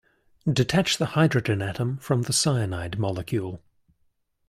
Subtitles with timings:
[0.51, 3.61] Detach the hydrogen atom from the cyanide molecule.